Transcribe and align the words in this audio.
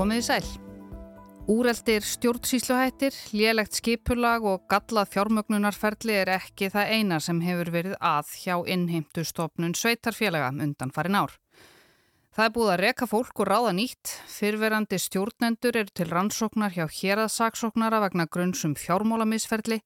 Komið 0.00 0.16
í 0.16 0.22
sæl. 0.24 0.46
Úreldir 1.52 2.04
stjórnsýsluhættir, 2.08 3.12
lélegt 3.36 3.76
skipulag 3.76 4.46
og 4.48 4.62
gallað 4.70 5.10
fjármögnunarferli 5.12 6.14
er 6.22 6.30
ekki 6.38 6.70
það 6.72 6.92
eina 6.94 7.18
sem 7.20 7.42
hefur 7.44 7.68
verið 7.74 7.98
að 8.00 8.30
hjá 8.40 8.54
innheimtu 8.64 9.26
stofnun 9.28 9.76
sveitarfélaga 9.76 10.54
undan 10.54 10.94
farin 10.96 11.18
ár. 11.20 11.36
Það 12.32 12.46
er 12.46 12.56
búið 12.56 12.72
að 12.72 12.82
reka 12.86 13.10
fólk 13.12 13.44
og 13.44 13.50
ráða 13.50 13.74
nýtt. 13.76 14.14
Fyrverandi 14.38 15.02
stjórnendur 15.04 15.82
eru 15.82 15.92
til 15.92 16.08
rannsóknar 16.08 16.72
hjá 16.78 16.86
héraðsaksóknara 16.88 18.00
vegna 18.06 18.24
grunnsum 18.24 18.78
fjármólamisferli. 18.80 19.82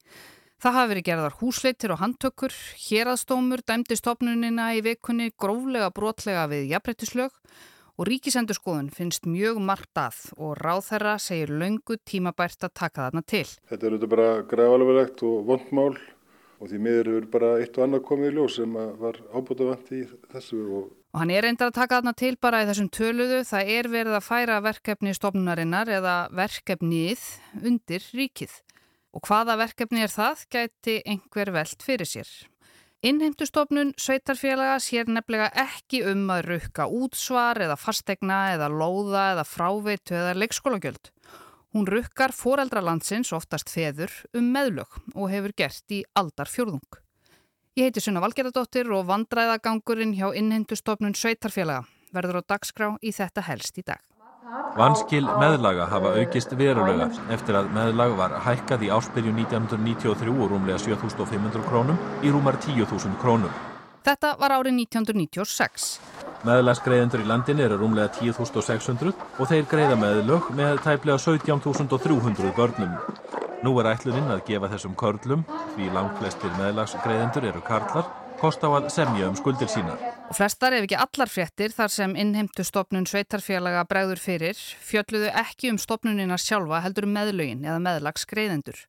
Það 0.63 0.79
hafi 0.79 0.93
verið 0.93 1.09
gerðar 1.11 1.39
húsleitir 1.43 1.91
og 1.91 1.99
handtökkur. 2.05 2.55
Héraðstómur 2.87 3.67
dæmdi 3.67 3.99
stofnunina 3.99 4.71
í 4.79 4.83
vikunni 4.85 5.33
gróflega 5.35 5.91
brotlega 5.91 6.47
við 6.55 6.69
jafnbreytislög 6.71 7.35
og 7.95 8.09
ríkisendurskoðun 8.09 8.89
finnst 8.93 9.27
mjög 9.29 9.61
margt 9.63 9.99
að 9.99 10.17
og 10.35 10.57
ráðherra 10.59 11.15
segir 11.21 11.53
laungu 11.53 11.97
tímabært 12.03 12.67
að 12.67 12.75
taka 12.75 13.07
þarna 13.07 13.23
til. 13.23 13.47
Þetta 13.69 13.87
er 13.87 13.95
auðvitað 13.95 14.13
bara 14.15 14.27
græðalverlegt 14.51 15.23
og 15.27 15.47
vondmál 15.47 15.95
og 16.59 16.69
því 16.71 16.81
miður 16.81 17.09
eru 17.13 17.31
bara 17.31 17.53
eitt 17.61 17.77
og 17.77 17.85
annað 17.85 18.05
komið 18.09 18.31
í 18.31 18.35
ljós 18.35 18.57
sem 18.59 18.77
var 19.01 19.19
ábútafant 19.31 19.91
í 19.95 20.01
þessu. 20.31 20.61
Og... 20.79 20.89
og 21.13 21.21
hann 21.21 21.33
er 21.35 21.47
reyndar 21.47 21.71
að 21.71 21.79
taka 21.79 21.99
þarna 21.99 22.15
til 22.19 22.33
bara 22.41 22.63
í 22.63 22.69
þessum 22.69 22.91
töluðu. 22.95 23.41
Það 23.47 23.71
er 23.75 23.91
verið 23.91 24.19
að 24.19 24.27
færa 24.27 24.61
verkefni 24.65 25.15
stofnunarinnar 25.15 25.91
eða 25.99 26.15
verkefnið 26.35 27.27
undir 27.63 28.09
ríkið. 28.15 28.59
Og 29.15 29.23
hvaða 29.23 29.55
verkefni 29.61 30.03
er 30.03 30.11
það 30.11 30.43
gæti 30.51 30.99
einhver 31.07 31.53
veld 31.55 31.83
fyrir 31.85 32.09
sér. 32.09 32.31
Innheimtustofnun 33.05 33.91
sveitarfélaga 34.01 34.79
sér 34.81 35.05
nefnilega 35.13 35.51
ekki 35.61 35.99
um 36.09 36.23
að 36.33 36.47
rukka 36.47 36.87
útsvar 36.89 37.59
eða 37.61 37.75
fastegna 37.77 38.39
eða 38.55 38.69
lóða 38.73 39.25
eða 39.35 39.43
fráveitu 39.45 40.15
eða 40.17 40.31
leikskólagjöld. 40.41 41.11
Hún 41.75 41.85
rukkar 41.85 42.33
foreldralandsins 42.33 43.29
oftast 43.37 43.69
feður 43.69 44.09
um 44.33 44.49
meðlög 44.55 44.97
og 45.13 45.29
hefur 45.29 45.53
gert 45.53 45.93
í 45.93 46.01
aldar 46.17 46.49
fjörðung. 46.49 46.97
Ég 47.77 47.91
heiti 47.91 48.01
Sunna 48.01 48.25
Valgerðardóttir 48.25 48.89
og 48.89 49.05
vandræðagangurinn 49.11 50.17
hjá 50.17 50.31
innheimtustofnun 50.33 51.13
sveitarfélaga 51.13 51.85
verður 52.09 52.41
á 52.41 52.49
dagskrá 52.55 52.89
í 53.05 53.13
þetta 53.13 53.45
helst 53.45 53.77
í 53.77 53.85
dag. 53.85 54.01
Vanskil 54.75 55.23
meðlaga 55.41 55.87
hafa 55.89 56.11
aukist 56.19 56.51
verulega 56.59 57.07
eftir 57.33 57.55
að 57.57 57.71
meðlag 57.73 58.11
var 58.19 58.35
hækkað 58.45 58.83
í 58.85 58.89
áspyrju 58.93 59.31
1993 59.33 60.33
og 60.35 60.51
rúmlega 60.51 60.77
7.500 60.83 61.63
krónum 61.65 61.97
í 62.21 62.33
rúmar 62.33 62.59
10.000 62.61 63.17
krónum. 63.23 63.49
Þetta 64.05 64.35
var 64.37 64.53
árið 64.59 64.75
1996. 64.83 65.87
Meðlagsgreðendur 66.45 67.23
í 67.23 67.29
landin 67.31 67.63
eru 67.65 67.79
rúmlega 67.81 68.11
10.600 68.19 69.15
og 69.39 69.49
þeir 69.49 69.65
greiða 69.71 69.97
meðlög 69.97 70.51
með 70.59 70.83
tæplega 70.85 71.17
17.300 71.25 72.53
börnum. 72.59 72.93
Nú 73.65 73.73
er 73.81 73.89
ætluninn 73.95 74.29
að 74.29 74.45
gefa 74.51 74.69
þessum 74.75 74.93
körlum, 74.99 75.41
því 75.73 75.89
langt 75.95 76.21
flestir 76.21 76.53
meðlagsgreðendur 76.59 77.49
eru 77.49 77.65
karlar, 77.65 78.05
kost 78.39 78.63
á 78.65 78.69
að 78.69 78.89
semja 78.93 79.29
um 79.29 79.37
skuldir 79.37 79.69
sínar. 79.71 80.01
Og 80.29 80.35
flestar 80.37 80.75
ef 80.75 80.87
ekki 80.87 80.97
allar 80.99 81.31
fréttir 81.31 81.73
þar 81.75 81.93
sem 81.93 82.15
innheimtu 82.19 82.65
stopnun 82.65 83.07
sveitarfélaga 83.09 83.85
bregður 83.89 84.21
fyrir 84.21 84.57
fjölluðu 84.57 85.31
ekki 85.43 85.71
um 85.73 85.79
stopnunina 85.81 86.37
sjálfa 86.41 86.81
heldur 86.85 87.07
meðlögin 87.09 87.65
eða 87.65 87.79
meðlagsgreðendur. 87.85 88.81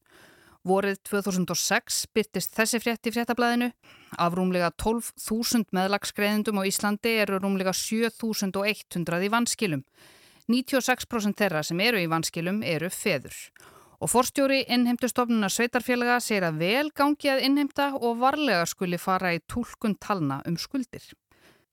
Vorið 0.66 0.98
2006 1.06 2.00
byrtist 2.16 2.56
þessi 2.56 2.80
frétt 2.82 3.06
í 3.06 3.12
fréttablaðinu. 3.14 3.70
Af 4.18 4.34
rúmlega 4.34 4.72
12.000 4.82 5.70
meðlagsgreðendum 5.76 6.58
á 6.58 6.66
Íslandi 6.66 7.12
eru 7.22 7.38
rúmlega 7.38 7.70
7.100 7.70 9.22
í 9.22 9.30
vanskilum. 9.30 9.86
96% 10.50 11.38
þeirra 11.38 11.62
sem 11.66 11.80
eru 11.82 12.02
í 12.02 12.10
vanskilum 12.10 12.64
eru 12.66 12.90
feður. 12.90 13.34
Og 14.00 14.10
forstjóri 14.12 14.64
innheimtustofnuna 14.68 15.48
Sveitarfélaga 15.52 16.18
segir 16.20 16.44
að 16.44 16.60
vel 16.60 16.90
gangi 16.96 17.30
að 17.32 17.44
innheimta 17.48 17.92
og 17.96 18.18
varlega 18.20 18.66
skuli 18.68 18.98
fara 19.00 19.32
í 19.36 19.40
tólkun 19.48 19.96
talna 20.00 20.42
um 20.48 20.58
skuldir. 20.60 21.06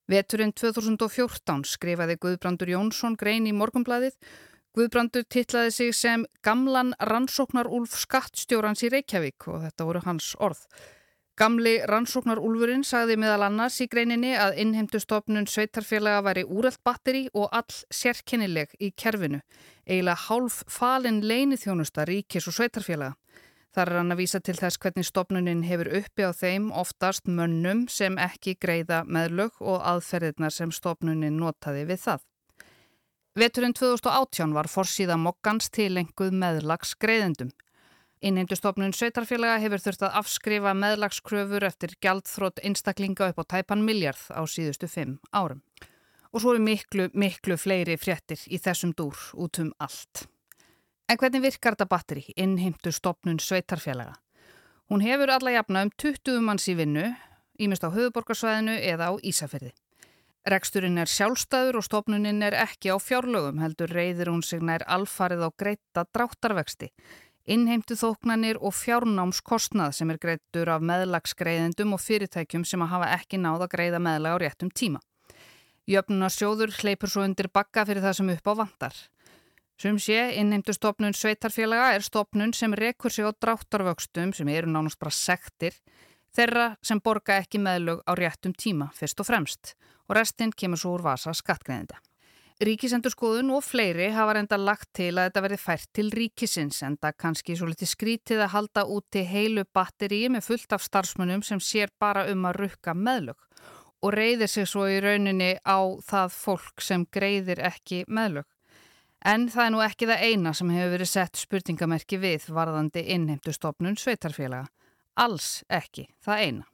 Veturinn 0.08 0.52
2014 0.56 1.64
skrifaði 1.68 2.18
Guðbrandur 2.24 2.72
Jónsson 2.72 3.16
grein 3.20 3.48
í 3.48 3.54
morgumbladið. 3.56 4.16
Guðbrandur 4.74 5.28
tillaði 5.30 5.72
sig 5.72 5.94
sem 5.96 6.26
gamlan 6.44 6.96
rannsóknar 7.00 7.70
úlf 7.70 7.96
skattstjórans 8.02 8.84
í 8.84 8.92
Reykjavík 8.92 9.48
og 9.52 9.62
þetta 9.68 9.88
voru 9.88 10.02
hans 10.08 10.34
orð. 10.40 10.64
Gamli 11.34 11.80
rannsóknarúlfurinn 11.90 12.84
sagði 12.86 13.16
meðal 13.18 13.48
annars 13.48 13.80
í 13.82 13.88
greininni 13.90 14.36
að 14.38 14.60
innheimtustofnun 14.62 15.48
sveitarfélaga 15.50 16.20
væri 16.28 16.44
úrelt 16.46 16.78
batteri 16.86 17.24
og 17.34 17.48
all 17.58 17.74
sérkennileg 17.90 18.76
í 18.78 18.92
kerfinu, 18.94 19.40
eiginlega 19.90 20.28
hálf 20.28 20.60
falin 20.70 21.24
leini 21.26 21.58
þjónusta 21.58 22.06
ríkis 22.06 22.46
og 22.52 22.54
sveitarfélaga. 22.60 23.18
Þar 23.74 23.90
er 23.90 23.98
hann 23.98 24.14
að 24.14 24.22
vísa 24.22 24.44
til 24.46 24.54
þess 24.60 24.78
hvernig 24.78 25.08
stofnunin 25.10 25.66
hefur 25.66 25.90
uppi 26.04 26.28
á 26.30 26.32
þeim 26.38 26.70
oftast 26.70 27.26
mönnum 27.26 27.88
sem 27.90 28.20
ekki 28.22 28.54
greiða 28.62 29.02
meðlög 29.10 29.58
og 29.58 29.82
aðferðirnar 29.82 30.54
sem 30.54 30.70
stofnunin 30.70 31.40
notaði 31.42 31.88
við 31.90 32.04
það. 32.06 32.22
Veturinn 33.34 33.74
2018 33.74 34.54
var 34.54 34.70
forsíða 34.70 35.18
mokkans 35.18 35.74
til 35.74 35.98
enguð 35.98 36.38
meðlags 36.38 36.94
greiðendum. 37.02 37.50
Innheimtustofnun 38.24 38.94
Sveitarfélaga 38.96 39.58
hefur 39.60 39.82
þurft 39.84 40.04
að 40.08 40.14
afskrifa 40.22 40.72
meðlagskröfur 40.80 41.66
eftir 41.68 41.92
gjaldþrótt 42.00 42.62
einstaklinga 42.64 43.28
upp 43.34 43.42
á 43.44 43.52
tæpan 43.58 43.82
miljard 43.84 44.22
á 44.32 44.40
síðustu 44.48 44.88
fimm 44.88 45.18
árum. 45.36 45.60
Og 46.32 46.40
svo 46.40 46.54
eru 46.54 46.64
miklu, 46.64 47.10
miklu 47.12 47.58
fleiri 47.60 47.98
fréttir 48.00 48.40
í 48.48 48.62
þessum 48.64 48.94
dúr 48.96 49.20
út 49.36 49.60
um 49.60 49.74
allt. 49.84 50.24
En 51.12 51.20
hvernig 51.20 51.44
virkar 51.44 51.76
þetta 51.76 51.90
batteri, 51.92 52.24
innheimtustofnun 52.40 53.42
Sveitarfélaga? 53.44 54.16
Hún 54.88 55.04
hefur 55.04 55.36
alla 55.36 55.58
jafna 55.58 55.84
um 55.84 55.92
20 55.92 56.40
manns 56.48 56.70
í 56.72 56.78
vinnu, 56.80 57.10
ímest 57.60 57.84
á 57.84 57.92
höfuborgarsvæðinu 57.92 58.78
eða 58.88 59.12
á 59.12 59.20
Ísafyrði. 59.20 59.74
Reksturinn 60.48 61.00
er 61.00 61.12
sjálfstæður 61.12 61.82
og 61.82 61.88
stofnuninn 61.90 62.40
er 62.44 62.56
ekki 62.56 62.92
á 62.92 63.00
fjárlögum, 63.04 63.60
heldur 63.60 63.92
reyðir 63.92 64.32
hún 64.32 64.44
sig 64.44 64.64
nær 64.64 64.84
alfarið 64.88 65.44
á 65.44 65.50
greita 65.60 66.08
dráttarvexti 66.16 66.92
innheimtu 67.46 67.96
þóknanir 68.00 68.60
og 68.62 68.76
fjárnámskostnað 68.78 69.96
sem 69.98 70.12
er 70.14 70.20
greittur 70.22 70.72
af 70.72 70.84
meðlagsgreiðendum 70.86 71.96
og 71.96 72.02
fyrirtækjum 72.04 72.64
sem 72.68 72.84
að 72.86 72.94
hafa 72.96 73.10
ekki 73.18 73.40
náða 73.42 73.68
að 73.68 73.74
greiða 73.76 74.04
meðlag 74.04 74.38
á 74.38 74.42
réttum 74.44 74.72
tíma. 74.72 75.02
Jöfnunarsjóður 75.90 76.72
hleypur 76.80 77.12
svo 77.12 77.26
undir 77.28 77.50
bakka 77.52 77.84
fyrir 77.86 78.06
það 78.06 78.18
sem 78.20 78.32
upp 78.36 78.48
á 78.48 78.54
vandar. 78.62 78.96
Sum 79.82 79.98
sé, 80.00 80.20
innheimtu 80.40 80.72
stopnun 80.76 81.16
sveitarfélaga 81.18 81.92
er 81.98 82.06
stopnun 82.06 82.54
sem 82.56 82.74
rekur 82.78 83.12
sig 83.12 83.28
á 83.28 83.32
dráttarvöxtum 83.36 84.32
sem 84.32 84.48
eru 84.48 84.70
nánast 84.72 85.00
bara 85.02 85.12
sektir 85.12 85.76
þeirra 86.34 86.78
sem 86.82 87.02
borga 87.04 87.42
ekki 87.42 87.60
meðlög 87.60 88.06
á 88.08 88.12
réttum 88.16 88.54
tíma 88.56 88.92
fyrst 88.96 89.20
og 89.20 89.28
fremst 89.28 89.76
og 90.08 90.16
restinn 90.18 90.54
kemur 90.56 90.80
svo 90.80 90.96
úr 90.96 91.04
vasa 91.04 91.34
skattgreðenda. 91.34 92.00
Ríkisendurskoðun 92.62 93.50
og 93.56 93.64
fleiri 93.66 94.12
hafa 94.14 94.36
reynda 94.38 94.58
lagt 94.62 94.92
til 94.94 95.10
að 95.18 95.26
þetta 95.26 95.42
verði 95.42 95.58
fært 95.58 95.88
til 95.98 96.06
ríkisins 96.14 96.84
en 96.86 96.98
það 97.02 97.16
kannski 97.24 97.56
svo 97.58 97.70
litið 97.72 97.90
skrítið 97.90 98.44
að 98.46 98.52
halda 98.54 98.84
úti 98.94 99.24
heilu 99.26 99.64
batteríi 99.74 100.30
með 100.30 100.46
fullt 100.52 100.76
af 100.78 100.84
starfsmunum 100.86 101.42
sem 101.44 101.60
sér 101.60 101.90
bara 102.00 102.28
um 102.30 102.46
að 102.46 102.60
rukka 102.62 102.94
meðlög 102.94 103.40
og 104.04 104.14
reyðir 104.14 104.52
sig 104.52 104.68
svo 104.70 104.86
í 104.86 105.00
rauninni 105.02 105.56
á 105.66 105.80
það 106.06 106.36
fólk 106.36 106.84
sem 106.84 107.08
greiðir 107.08 107.64
ekki 107.64 108.04
meðlög. 108.08 108.46
En 109.26 109.48
það 109.50 109.66
er 109.66 109.74
nú 109.74 109.82
ekki 109.82 110.10
það 110.12 110.24
eina 110.28 110.54
sem 110.54 110.70
hefur 110.76 110.94
verið 110.94 111.10
sett 111.10 111.40
spurningamerki 111.40 112.20
við 112.20 112.50
varðandi 112.54 113.06
innheimtustofnun 113.16 113.98
sveitarfélaga. 113.98 114.68
Alls 115.16 115.64
ekki 115.72 116.10
það 116.22 116.46
eina. 116.46 116.70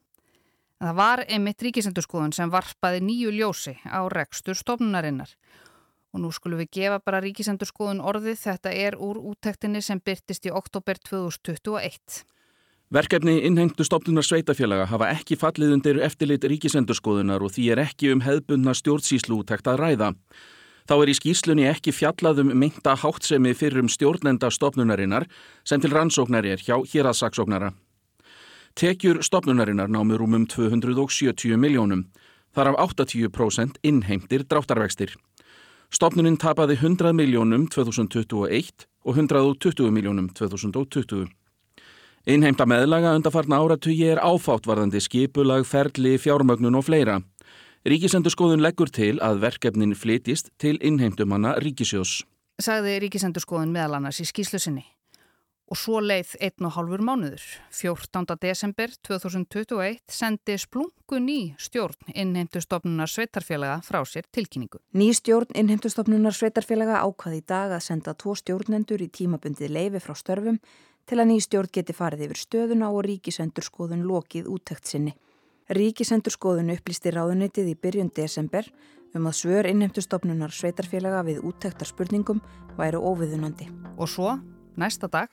Það 0.79 0.99
var 0.99 1.23
einmitt 1.27 1.63
ríkisendurskoðun 1.63 2.33
sem 2.33 2.51
varpaði 2.51 3.03
nýju 3.05 3.33
ljósi 3.37 3.75
á 3.85 4.01
rekstur 4.09 4.57
stofnunarinnar 4.57 5.35
Og 5.35 5.68
nú 6.17 6.31
skulum 6.33 6.57
við 6.63 6.71
gefa 6.79 6.99
bara 7.05 7.21
ríkisendur 7.21 7.69
skoðun 7.69 8.01
orðið. 8.01 8.39
Þetta 8.41 8.73
er 8.73 8.97
úr 8.97 9.19
úttektinni 9.21 9.81
sem 9.85 10.01
byrtist 10.01 10.47
í 10.49 10.51
oktober 10.51 10.97
2021. 11.05 12.23
Verkefni 12.89 13.35
innheimtu 13.45 13.85
stopnunar 13.85 14.25
sveitafélaga 14.25 14.87
hafa 14.89 15.11
ekki 15.13 15.35
fallið 15.37 15.75
undir 15.75 15.99
eftirlit 16.01 16.47
ríkisendurskoðunar 16.49 17.43
og 17.45 17.53
því 17.53 17.67
er 17.75 17.83
ekki 17.83 18.09
um 18.15 18.23
hefðbundna 18.25 18.73
stjórnsísluútekt 18.73 19.69
að 19.69 19.77
ræða. 19.83 20.07
Þá 20.89 20.95
er 20.95 21.11
í 21.11 21.13
skýrslunni 21.19 21.67
ekki 21.69 21.93
fjallaðum 21.93 22.49
mynda 22.57 22.95
háttsemi 22.97 23.53
fyrir 23.53 23.83
um 23.83 23.91
stjórnenda 23.93 24.49
stopnunarinnar 24.49 25.27
sem 25.61 25.77
til 25.83 25.93
rannsóknar 25.93 26.47
er 26.49 26.63
hjá 26.65 26.79
héraðsaksóknara. 26.81 27.75
Tekjur 28.73 29.21
stopnunarinnar 29.21 29.89
námur 29.93 30.23
um 30.25 30.33
um 30.33 30.47
270 30.49 31.61
miljónum. 31.61 32.07
Þar 32.55 32.73
af 32.73 32.95
80% 32.97 33.77
innheimtir 33.83 34.47
dráttarvextir. 34.49 35.13
Stopnuninn 35.89 36.37
tapaði 36.37 36.75
100 36.77 37.15
miljónum 37.17 37.63
2021 37.73 38.85
og 39.09 39.15
120 39.17 39.89
miljónum 39.89 40.27
2020. 40.37 41.25
Einheimta 42.29 42.67
meðlaga 42.69 43.15
undarfarna 43.17 43.57
áratugi 43.57 44.05
er 44.11 44.21
áfáttvarðandi 44.21 45.01
skipulag, 45.01 45.65
ferli, 45.65 46.17
fjármögnun 46.21 46.77
og 46.77 46.85
fleira. 46.85 47.17
Ríkisendurskoðun 47.89 48.61
leggur 48.61 48.91
til 48.93 49.15
að 49.23 49.41
verkefnin 49.41 49.95
flytist 49.97 50.51
til 50.61 50.77
innheimtumanna 50.77 51.55
ríkisjós. 51.63 52.21
sagði 52.61 52.99
Ríkisendurskoðun 53.05 53.71
meðal 53.73 53.97
annars 53.97 54.19
í 54.21 54.27
skýslu 54.27 54.59
sinni. 54.59 54.85
Og 55.69 55.77
svo 55.77 55.99
leið 56.01 56.31
einn 56.41 56.65
og 56.65 56.73
hálfur 56.73 57.01
mánuður. 57.05 57.43
14. 57.77 58.25
desember 58.41 58.89
2021 59.05 59.99
sendi 60.09 60.55
splungu 60.57 61.19
ný 61.21 61.53
stjórn 61.61 62.09
innheimtustofnunar 62.09 63.11
sveitarfélaga 63.11 63.75
frá 63.85 63.99
sér 64.01 64.25
tilkynningu. 64.33 64.81
Ný 64.97 65.11
stjórn 65.13 65.53
innheimtustofnunar 65.53 66.33
sveitarfélaga 66.33 67.03
ákvaði 67.05 67.43
í 67.43 67.45
dag 67.45 67.75
að 67.77 67.85
senda 67.85 68.15
tvo 68.17 68.33
stjórnendur 68.33 69.03
í 69.05 69.11
tímabundið 69.13 69.69
leifi 69.75 70.01
frá 70.01 70.15
störfum 70.17 70.57
til 71.05 71.19
að 71.21 71.29
ný 71.29 71.37
stjórn 71.45 71.69
geti 71.77 71.93
farið 71.93 72.25
yfir 72.25 72.41
stöðuna 72.41 72.89
og 72.89 73.05
ríkisendurskoðun 73.05 74.07
lokið 74.09 74.49
úttækt 74.49 74.89
sinni. 74.89 75.13
Ríkisendurskoðun 75.69 76.73
upplýsti 76.73 77.13
ráðunitið 77.13 77.69
í 77.69 77.77
byrjun 77.77 78.09
desember 78.09 78.65
um 79.13 79.29
að 79.29 79.37
svör 79.37 79.69
innheimtustofnunar 79.69 80.49
sveitarfélaga 80.49 81.21
við 81.29 81.43
úttæktar 81.45 81.85
spurningum 81.85 82.41
væru 82.77 83.05
óviðunandi. 83.05 83.69
Og 84.01 84.09
svo, 84.09 84.33
næsta 84.77 85.05
dag, 85.05 85.29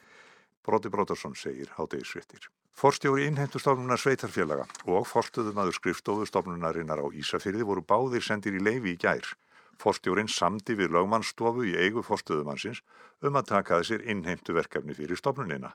Bróti 0.67 0.91
Brótarsson 0.91 1.35
segir 1.39 1.71
hátegisvittir. 1.77 2.49
Forstjóri 2.77 3.29
innheimtustofnunar 3.31 4.01
sveitarfélaga 4.03 4.67
og 4.91 5.07
forstuðumadur 5.07 5.77
skrifstofustofnunarinnar 5.79 7.01
á 7.01 7.07
Ísafyrði 7.15 7.65
voru 7.65 7.85
báðir 7.87 8.25
sendir 8.27 8.59
í 8.59 8.63
leifi 8.63 8.97
í 8.97 9.01
gær. 9.01 9.31
Forstjórin 9.79 10.29
samdi 10.29 10.75
við 10.77 10.93
lögmannsstofu 10.97 11.65
í 11.71 11.77
eigu 11.79 12.03
forstuðumansins 12.05 12.83
um 13.23 13.39
að 13.39 13.51
taka 13.53 13.81
þessir 13.81 14.05
innheimtu 14.11 14.57
verkefni 14.57 14.97
fyrir 14.99 15.21
stofnunina. 15.21 15.73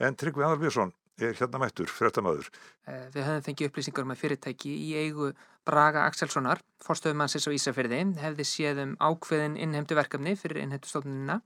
En 0.00 0.16
Tryggvi 0.16 0.46
Adalbjörnsson 0.46 0.94
er 1.20 1.36
hérna 1.36 1.60
mættur, 1.60 1.90
frettamöður. 1.90 2.48
Eh, 2.88 3.08
við 3.12 3.26
höfum 3.26 3.46
fengið 3.50 3.68
upplýsingar 3.68 4.06
um 4.06 4.14
að 4.14 4.20
fyrirtæki 4.22 4.72
í 4.72 4.90
eigu 5.02 5.32
Braga 5.68 6.06
Axelssonar, 6.08 6.62
forstöðumannsins 6.80 7.44
á 7.44 7.50
Ísafyrði, 7.52 8.00
hefði 8.22 8.46
séð 8.48 8.84
um 8.86 8.94
ákveðin 8.96 9.58
innheimtu 9.60 9.98
verkefni 9.98 10.36
fyrir 10.40 10.62
innheimtustofnunina 10.64 11.40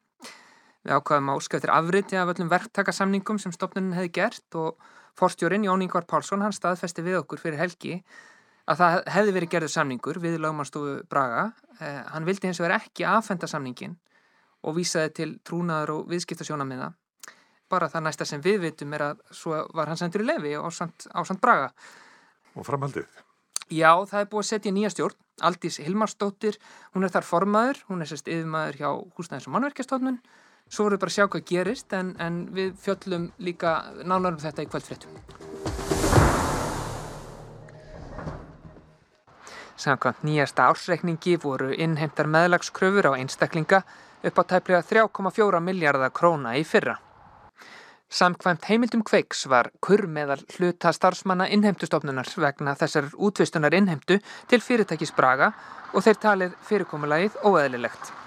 Við 0.84 0.98
ákvaðum 0.98 1.31
að 1.32 1.38
óska 1.40 1.56
eftir 1.56 1.72
afriti 1.72 2.19
af 2.20 2.31
öllum 2.34 2.50
verktakasamningum 2.52 3.38
sem 3.40 3.52
stopnunin 3.56 3.96
hefði 3.96 4.10
gert 4.19 4.56
og 4.60 4.82
forstjórin 5.16 5.64
Jón 5.64 5.84
Ingvar 5.86 6.04
Pálsson 6.04 6.44
hann 6.44 6.52
staðfesti 6.52 7.04
við 7.06 7.22
okkur 7.22 7.40
fyrir 7.40 7.60
helgi 7.62 7.94
að 8.69 8.81
það 8.81 8.98
hefði 9.14 9.34
verið 9.36 9.52
gerðu 9.54 9.70
samningur 9.72 10.20
við 10.20 10.36
lögmannstofu 10.44 10.98
Braga. 11.08 11.46
Eh, 11.81 12.02
hann 12.12 12.28
vildi 12.28 12.50
hins 12.50 12.60
vegar 12.60 12.76
ekki 12.82 13.06
aðfenda 13.08 13.48
samningin 13.48 13.96
og 14.64 14.76
vísaði 14.76 15.14
til 15.16 15.31
trúnaður 15.44 15.94
og 15.96 16.12
viðskiptasjónamiða. 16.12 16.92
Bara 17.72 17.88
það 17.88 18.06
næsta 18.06 18.28
sem 18.28 18.44
við 18.44 18.60
veitum 18.66 18.92
er 18.96 19.08
að 19.08 19.25
svo 19.32 19.64
var 19.76 19.88
hann 19.88 20.00
sendur 20.00 20.25
í 20.25 20.28
lefi 20.28 20.52
á 20.52 20.69
samt 20.69 21.40
Braga. 21.40 21.72
Og 22.54 22.69
framhaldið? 22.69 23.08
Já, 23.72 23.96
það 24.04 24.20
er 24.20 24.28
búið 24.28 24.44
að 24.44 24.50
setja 24.52 24.72
nýja 24.76 24.92
stjórn. 24.92 25.20
Aldís 25.42 25.81
Hilmarsdóttir, 25.82 26.60
hún 26.94 27.02
er 27.02 27.10
þar 27.10 27.25
formaður, 27.26 27.81
hún 27.88 28.04
er 28.04 28.06
sérst 28.06 28.28
yfirmaður 28.31 28.76
hjá 28.78 28.90
húsnæðis 29.16 29.48
og 29.48 29.54
mannverkjastofnun 29.56 30.20
Svo 30.69 30.87
vorum 30.87 30.96
við 30.96 31.02
bara 31.05 31.12
að 31.12 31.16
sjá 31.16 31.26
hvað 31.28 31.44
gerist 31.50 31.93
en, 31.96 32.14
en 32.19 32.38
við 32.55 32.75
fjöllum 32.81 33.28
líka 33.38 33.75
nánarum 34.02 34.40
þetta 34.43 34.64
í 34.64 34.70
kvöldfréttum. 34.72 35.20
Samkvæmt 39.84 40.22
nýjasta 40.25 40.69
ársreikningi 40.70 41.37
voru 41.43 41.72
innheimtar 41.75 42.31
meðlagskröfur 42.31 43.11
á 43.11 43.19
einstaklinga 43.19 43.82
upp 44.25 44.38
á 44.40 44.43
tæplega 44.55 44.82
3,4 44.87 45.61
miljardar 45.61 46.14
króna 46.14 46.55
í 46.56 46.64
fyrra. 46.64 46.96
Samkvæmt 48.14 48.69
heimildum 48.70 49.02
kveiks 49.02 49.44
var 49.50 49.72
kurr 49.82 50.06
meðal 50.06 50.40
hluta 50.56 50.93
starfsmanna 50.94 51.49
innheimtustofnunar 51.56 52.31
vegna 52.38 52.76
þessar 52.78 53.10
útvistunar 53.14 53.75
innheimtu 53.75 54.20
til 54.49 54.62
fyrirtækis 54.62 55.12
Braga 55.17 55.52
og 55.93 56.05
þeir 56.06 56.20
talið 56.28 56.60
fyrirkomulagið 56.69 57.40
óeðlilegt. 57.43 58.23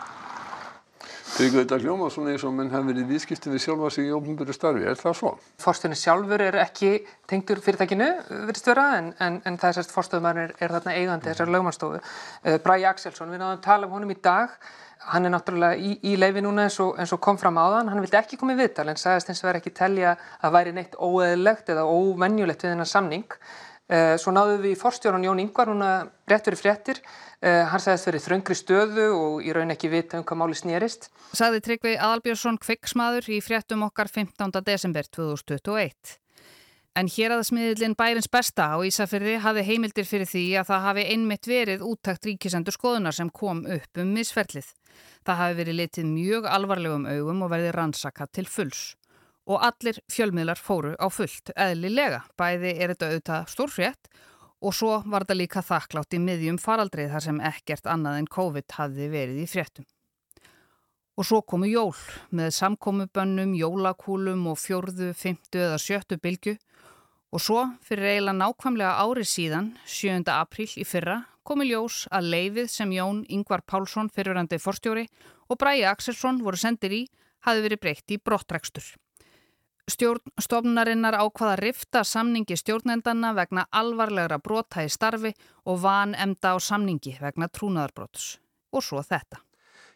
Tryggur 1.27 1.65
þetta 1.65 1.77
hljóma 1.83 2.07
svona 2.09 2.31
eins 2.33 2.43
og 2.47 2.53
menn 2.55 2.71
hafi 2.71 2.87
verið 2.87 3.11
viðskiptið 3.11 3.53
við 3.53 3.61
sjálfa 3.65 3.89
sig 3.93 4.07
í 4.07 4.13
ofnbjörðu 4.15 4.55
starfi, 4.55 4.85
er 4.87 4.97
það 4.97 5.15
svo? 5.19 5.31
Forstunni 5.61 5.97
sjálfur 5.99 6.43
er 6.45 6.57
ekki 6.63 6.91
tengdur 7.29 7.59
fyrirtækinu, 7.65 8.07
verðist 8.47 8.69
vera, 8.71 8.85
en, 9.01 9.11
en, 9.21 9.39
en 9.45 9.59
það 9.59 9.69
er 9.69 9.77
sérst 9.77 9.93
forstöðumæður 9.93 10.43
er, 10.45 10.55
er 10.63 10.73
þarna 10.77 10.95
eigandi 10.95 11.29
þessar 11.29 11.51
lögmanstofu. 11.53 11.99
Uh, 11.99 12.57
Bræi 12.63 12.87
Axelsson, 12.89 13.33
við 13.33 13.43
náðum 13.43 13.57
að 13.57 13.65
tala 13.67 13.89
um 13.89 13.97
honum 13.97 14.15
í 14.15 14.17
dag, 14.23 14.55
hann 15.11 15.27
er 15.27 15.35
náttúrulega 15.35 15.77
í, 15.77 15.93
í 16.07 16.15
leifi 16.17 16.41
núna 16.43 16.65
eins 16.67 16.79
og, 16.83 16.95
eins 16.97 17.13
og 17.13 17.21
kom 17.23 17.37
fram 17.39 17.59
á 17.59 17.65
þann, 17.75 17.91
hann 17.91 18.03
vildi 18.03 18.19
ekki 18.19 18.39
komið 18.39 18.63
viðtal 18.63 18.87
en 18.89 18.99
sagðist 18.99 19.31
eins 19.31 19.43
og 19.43 19.51
verið 19.51 19.61
ekki 19.61 19.77
telja 19.77 20.15
að 20.41 20.57
væri 20.57 20.73
neitt 20.79 20.97
óeðlegt 20.97 21.69
eða 21.75 21.85
óvenjulegt 21.91 22.65
við 22.65 22.73
þennan 22.73 22.89
samning. 22.95 23.27
Uh, 23.87 24.17
svo 24.19 24.33
náðum 24.35 24.59
við 24.65 24.75
fórstjórun 24.81 25.23
Jón 25.23 25.39
Ingvar, 25.39 25.71
hún 25.71 25.85
að 25.85 26.09
rétt 26.27 26.49
verið 26.49 26.63
fréttir, 26.63 26.99
Uh, 27.37 27.67
hann 27.69 27.77
sagðist 27.77 28.07
verið 28.07 28.23
þröngri 28.25 28.55
stöðu 28.57 29.03
og 29.13 29.43
í 29.45 29.51
raun 29.53 29.69
ekki 29.69 29.91
vita 29.93 30.17
um 30.17 30.23
hvað 30.25 30.39
máli 30.41 30.55
snýrist. 30.57 31.11
Saði 31.37 31.59
Tryggvi 31.61 31.91
Adalbjörnsson 31.93 32.57
kviksmaður 32.57 33.27
í 33.29 33.37
fréttum 33.45 33.83
okkar 33.85 34.09
15. 34.09 34.49
desember 34.65 35.05
2021. 35.13 36.15
En 36.97 37.11
hér 37.13 37.35
aða 37.35 37.45
smiðilinn 37.45 37.93
bærens 37.93 38.25
besta 38.33 38.71
á 38.73 38.81
Ísafyrði 38.81 39.35
hafi 39.43 39.67
heimildir 39.67 40.09
fyrir 40.09 40.25
því 40.25 40.43
að 40.57 40.71
það 40.71 40.85
hafi 40.87 41.03
einmitt 41.13 41.45
verið 41.45 41.85
úttækt 41.85 42.25
ríkisendur 42.25 42.73
skoðunar 42.73 43.13
sem 43.13 43.29
kom 43.29 43.61
upp 43.69 44.01
um 44.01 44.17
misferlið. 44.17 44.71
Það 45.21 45.41
hafi 45.43 45.59
verið 45.61 45.77
litið 45.83 46.09
mjög 46.09 46.49
alvarlegum 46.57 47.05
augum 47.05 47.45
og 47.45 47.53
verið 47.53 47.75
rannsakað 47.77 48.33
til 48.33 48.49
fulls. 48.49 48.87
Og 49.47 49.61
allir 49.63 50.01
fjölmiðlar 50.11 50.59
fóru 50.59 50.95
á 50.99 51.07
fullt, 51.07 51.53
eðlilega. 51.55 52.25
Bæði 52.35 52.73
er 52.75 52.91
þetta 52.91 53.11
auðvitað 53.11 53.53
stórfrétt 53.53 54.09
Og 54.65 54.73
svo 54.73 54.95
var 55.05 55.25
þetta 55.25 55.37
líka 55.37 55.61
þakklátt 55.61 56.15
í 56.17 56.21
miðjum 56.21 56.57
faraldrið 56.61 57.11
þar 57.13 57.25
sem 57.27 57.41
ekkert 57.45 57.89
annað 57.93 58.21
en 58.21 58.29
COVID 58.33 58.73
hafði 58.79 59.09
verið 59.11 59.43
í 59.43 59.49
fréttum. 59.49 59.85
Og 61.17 61.25
svo 61.25 61.41
komu 61.41 61.69
jól 61.69 61.93
með 62.33 62.53
samkomubönnum, 62.57 63.53
jólakúlum 63.57 64.47
og 64.49 64.57
fjörðu, 64.61 65.11
fymtu 65.17 65.61
eða 65.61 65.77
sjöttu 65.81 66.17
bylgu 66.21 66.55
og 67.33 67.41
svo 67.43 67.63
fyrir 67.85 68.13
eiginlega 68.13 68.37
nákvæmlega 68.39 68.97
ári 69.03 69.25
síðan, 69.27 69.71
7. 69.85 70.25
apríl 70.33 70.69
í 70.77 70.85
fyrra, 70.87 71.23
komu 71.45 71.65
ljós 71.65 72.05
að 72.13 72.31
leifið 72.33 72.69
sem 72.71 72.93
Jón 72.93 73.25
Ingvar 73.29 73.65
Pálsson 73.65 74.09
fyrirrandi 74.13 74.61
forstjóri 74.61 75.07
og 75.49 75.57
Bræi 75.61 75.85
Axelsson 75.89 76.41
voru 76.45 76.57
sendir 76.57 76.93
í 76.93 77.03
hafi 77.45 77.65
verið 77.65 77.83
breytt 77.83 78.13
í 78.13 78.21
brottrækstur. 78.21 78.95
Stjórnstofnarinnar 79.87 81.15
ákvaða 81.15 81.55
rifta 81.61 82.03
samningi 82.03 82.57
stjórnendana 82.59 83.31
vegna 83.37 83.63
alvarlegra 83.71 84.37
brota 84.43 84.83
í 84.83 84.89
starfi 84.91 85.31
og 85.63 85.79
van 85.85 86.15
emda 86.15 86.51
á 86.51 86.57
samningi 86.59 87.15
vegna 87.21 87.47
trúnaðarbrots. 87.47 88.35
Og 88.75 88.83
svo 88.83 88.99
þetta. 88.99 89.39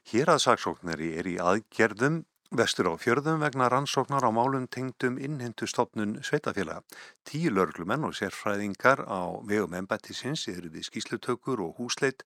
Hér 0.08 0.32
að 0.32 0.46
saksóknari 0.46 1.12
er 1.20 1.28
í 1.28 1.36
aðgerðum 1.44 2.22
vestur 2.56 2.88
á 2.88 2.96
fjörðum 3.00 3.44
vegna 3.44 3.68
rannsóknar 3.72 4.24
á 4.24 4.32
málum 4.32 4.64
tengdum 4.72 5.20
innhendustofnun 5.20 6.22
sveitafélaga. 6.24 6.88
Tíu 7.28 7.52
lörglumenn 7.52 8.08
og 8.08 8.16
sérfræðingar 8.16 9.04
á 9.08 9.44
vegum 9.44 9.76
embættisins 9.76 10.48
eru 10.52 10.72
við 10.72 10.88
skýslutökur 10.88 11.64
og 11.68 11.80
húsleit 11.80 12.24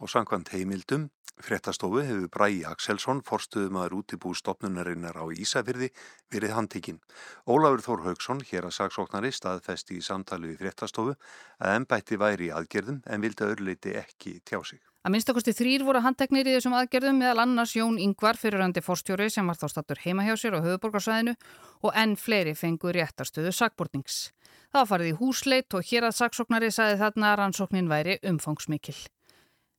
og 0.00 0.12
sangkvæmt 0.12 0.52
heimildum 0.54 1.08
Frettastofu 1.36 2.00
hefur 2.00 2.30
Bræi 2.32 2.62
Axelsson, 2.64 3.18
forstuðumadur 3.20 3.98
útibú 3.98 4.32
stopnunarinnar 4.34 5.18
á 5.20 5.24
Ísafyrði, 5.28 5.90
verið 6.32 6.54
handtikinn. 6.56 7.00
Ólafur 7.44 7.82
Þór 7.84 8.04
Haugsson, 8.06 8.40
hér 8.48 8.64
að 8.70 8.76
saksóknari, 8.78 9.28
staðfesti 9.36 9.98
í 9.98 10.04
samtali 10.04 10.54
við 10.54 10.62
Frettastofu 10.62 11.12
að 11.60 11.74
ennbætti 11.74 12.16
væri 12.16 12.48
í 12.48 12.54
aðgerðum 12.56 13.02
en 13.04 13.20
vildi 13.20 13.44
öðruleiti 13.44 13.92
ekki 14.00 14.38
tjá 14.48 14.62
sig. 14.64 14.80
Að 15.04 15.12
minnstakosti 15.12 15.52
þrýr 15.54 15.84
voru 15.86 16.00
handteknir 16.02 16.48
í 16.48 16.54
þessum 16.56 16.74
aðgerðum 16.78 17.20
meðal 17.20 17.44
annars 17.44 17.76
Jón 17.76 18.00
Ingvar 18.00 18.40
fyrirrandi 18.40 18.80
forstjóri 18.82 19.28
sem 19.30 19.46
var 19.46 19.60
þá 19.60 19.68
stattur 19.70 20.00
heima 20.02 20.24
hjá 20.24 20.34
sér 20.40 20.56
á 20.56 20.64
höfuborgarsvæðinu 20.64 21.36
og 21.84 21.92
enn 21.92 22.16
fleiri 22.16 22.56
fengur 22.56 22.96
réttarstöðu 22.96 23.52
sakbortnings. 23.54 24.32
Það 24.72 24.88
farið 24.90 25.12
í 25.12 25.18
húsleit 25.20 25.76
og 25.76 25.84
hér 25.86 26.08
að 26.08 26.16
saksóknari 26.16 26.72
saði 26.74 26.96
þarna 27.04 27.34
að 27.34 27.38
rannsóknin 27.42 27.92
væri 27.92 28.18
umfangsmikil. 28.24 28.96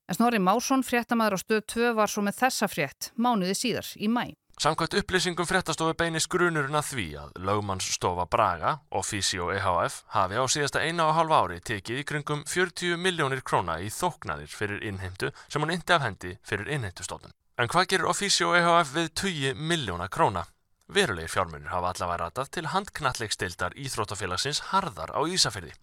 En 0.07 0.15
Snorri 0.15 0.39
Másson, 0.39 0.85
fréttamaður 0.87 1.35
á 1.35 1.39
stöð 1.41 1.63
2, 1.67 1.87
var 1.97 2.07
svo 2.07 2.21
með 2.23 2.37
þessa 2.39 2.67
frétt 2.71 3.09
mánuði 3.19 3.55
síðar 3.59 3.87
í 3.99 4.07
mæ. 4.07 4.31
Samkvæmt 4.57 4.95
upplýsingum 5.01 5.45
fréttastofu 5.45 5.97
beinist 5.99 6.29
grunurinn 6.31 6.77
að 6.79 6.85
því 6.93 7.07
að 7.19 7.33
lögmannsstofa 7.43 8.23
Braga 8.31 8.71
og 8.89 9.03
Físio 9.05 9.49
EHF 9.51 9.97
hafi 10.15 10.39
á 10.39 10.45
síðasta 10.47 10.81
eina 10.81 11.09
og 11.09 11.17
halva 11.17 11.41
ári 11.43 11.59
tekið 11.59 11.99
í 11.99 12.05
kringum 12.07 12.45
40 12.47 12.95
miljónir 13.03 13.43
króna 13.43 13.75
í 13.83 13.91
þóknanir 13.91 14.47
fyrir 14.47 14.85
innheimtu 14.87 15.33
sem 15.45 15.61
hann 15.61 15.75
indi 15.75 15.93
af 15.93 16.05
hendi 16.07 16.31
fyrir 16.41 16.71
innheimtustofnun. 16.71 17.35
En 17.59 17.67
hvað 17.67 17.89
gerur 17.91 18.15
Físio 18.15 18.55
EHF 18.55 18.95
við 18.95 19.11
20 19.21 19.59
miljóna 19.59 20.07
króna? 20.07 20.45
Verulegir 20.87 21.35
fjármunir 21.35 21.73
hafa 21.75 21.91
allavega 21.91 22.23
ratað 22.23 22.53
til 22.55 22.71
handknallegstildar 22.71 23.75
Íþróttafélagsins 23.75 24.69
Harðar 24.71 25.11
á 25.11 25.19
Ísafyrði. 25.27 25.75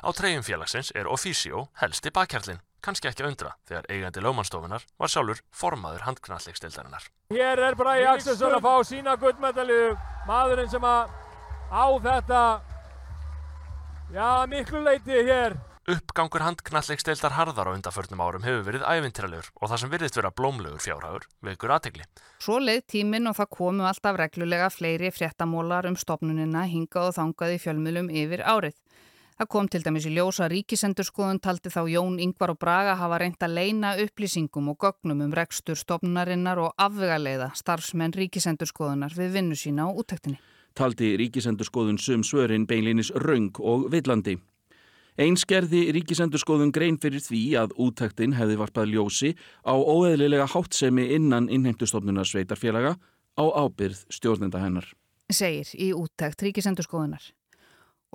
Á 0.00 0.08
treyjum 0.16 0.42
félagsins 0.42 0.90
er 0.96 1.12
Ofísio 1.12 1.68
helsti 1.82 2.10
bakkjarlinn 2.10 2.64
kannski 2.86 3.10
ekki 3.10 3.26
undra 3.26 3.52
þegar 3.68 3.90
eigandi 3.90 4.24
lögmannstofunar 4.24 4.86
var 4.96 5.12
sjálfur 5.12 5.42
formaður 5.50 6.06
handknallegstildarinnar. 6.06 7.10
Hér 7.34 7.64
er 7.68 7.78
Bræði 7.78 8.08
Axelsson 8.14 8.56
að 8.56 8.66
fá 8.66 8.74
sína 8.86 9.16
gullmedalju, 9.20 9.94
maðurinn 10.30 10.72
sem 10.72 10.86
að 10.86 11.14
á 11.74 11.86
þetta, 12.08 12.42
já 14.14 14.28
miklu 14.50 14.84
leiti 14.86 15.24
hér 15.26 15.58
Uppgangur 15.86 16.42
handknallegsteildar 16.42 17.36
harðar 17.36 17.68
á 17.70 17.76
undaförnum 17.76 18.18
árum 18.18 18.42
hefur 18.42 18.64
verið 18.66 18.82
ævintýralegur 18.90 19.50
og 19.54 19.70
það 19.70 19.78
sem 19.78 19.90
virðist 19.92 20.16
vera 20.18 20.32
blómlegur 20.34 20.82
fjárhagur 20.82 21.28
vekur 21.46 21.72
aðtegli. 21.76 22.02
Svo 22.42 22.56
leið 22.58 22.80
tíminn 22.90 23.30
og 23.30 23.36
það 23.38 23.52
komu 23.54 23.86
alltaf 23.86 24.18
reglulega 24.18 24.66
fleiri 24.74 25.12
fréttamólar 25.14 25.86
um 25.86 25.94
stopnunina 25.94 26.64
hingað 26.66 27.12
og 27.12 27.14
þangað 27.20 27.54
í 27.54 27.60
fjölmjölum 27.62 28.10
yfir 28.10 28.42
árið. 28.42 28.74
Það 29.36 29.48
kom 29.52 29.66
til 29.68 29.82
dæmis 29.84 30.06
í 30.08 30.14
ljósa 30.16 30.46
ríkisendurskoðun 30.48 31.42
taldi 31.44 31.68
þá 31.68 31.82
Jón 31.92 32.14
Yngvar 32.24 32.54
og 32.54 32.56
Braga 32.62 32.94
hafa 32.96 33.18
reynd 33.20 33.42
að 33.44 33.52
leina 33.58 33.90
upplýsingum 34.00 34.70
og 34.72 34.78
gögnum 34.80 35.20
um 35.26 35.34
rekstur 35.36 35.76
stopnunarinnar 35.76 36.62
og 36.64 36.72
afvegaleiða 36.80 37.50
starfsmenn 37.60 38.16
ríkisendurskoðunar 38.16 39.12
við 39.12 39.36
vinnu 39.36 39.58
sína 39.60 39.84
á 39.84 39.92
úttektinni. 39.92 40.40
Taldi 40.72 41.12
ríkisendurskoðun 41.20 42.00
sum 42.00 42.24
svörin 42.24 42.64
beinlinis 42.64 43.12
raung 43.12 43.52
og 43.60 43.90
villandi. 43.92 44.38
Einskerði 45.20 45.84
ríkisendurskoðun 45.92 46.72
grein 46.72 46.96
fyrir 46.96 47.20
því 47.20 47.44
að 47.60 47.76
útæktin 47.76 48.38
hefði 48.40 48.56
varpað 48.64 48.92
ljósi 48.94 49.34
á 49.68 49.76
óeðlilega 49.76 50.48
háttsemi 50.48 51.10
innan 51.12 51.52
innheimtustofnunar 51.52 52.24
sveitarfélaga 52.24 52.96
á 53.36 53.44
ábyrð 53.44 54.06
stjórnenda 54.08 54.64
hennar. 54.64 54.88
Segir 55.28 55.68
í 55.76 55.92
útækt 55.92 56.40
ríkisendurskoðunar. 56.48 57.35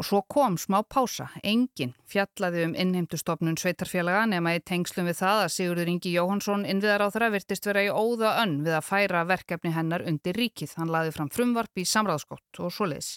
Og 0.02 0.06
svo 0.08 0.24
kom 0.26 0.56
smá 0.58 0.80
pása, 0.82 1.28
engin 1.46 1.92
fjallaði 2.10 2.64
um 2.66 2.72
innheimtustofnun 2.74 3.54
sveitarfélaga 3.62 4.24
nema 4.32 4.56
í 4.58 4.62
tengslum 4.66 5.06
við 5.06 5.20
það 5.20 5.42
að 5.44 5.52
Sigurður 5.54 5.92
Ingi 5.92 6.14
Jóhansson 6.16 6.64
innviðar 6.66 7.04
á 7.06 7.14
þeirra 7.14 7.28
virtist 7.36 7.68
vera 7.70 7.84
í 7.86 7.92
óða 7.94 8.32
önn 8.42 8.56
við 8.66 8.80
að 8.80 8.88
færa 8.88 9.22
verkefni 9.30 9.76
hennar 9.76 10.02
undir 10.10 10.40
ríkið. 10.42 10.74
Hann 10.80 10.90
laði 10.90 11.14
fram 11.14 11.30
frumvarp 11.30 11.78
í 11.78 11.86
samráðskott 11.86 12.64
og 12.66 12.74
svo 12.74 12.88
leiðis. 12.90 13.12